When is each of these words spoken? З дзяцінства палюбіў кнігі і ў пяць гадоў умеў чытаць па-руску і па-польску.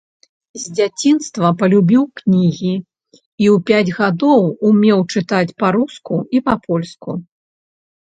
З 0.61 0.71
дзяцінства 0.77 1.51
палюбіў 1.59 2.03
кнігі 2.21 2.73
і 2.79 3.45
ў 3.57 3.61
пяць 3.69 3.95
гадоў 4.01 4.41
умеў 4.73 4.99
чытаць 5.17 5.47
па-руску 5.63 6.15
і 6.37 6.47
па-польску. 6.53 7.11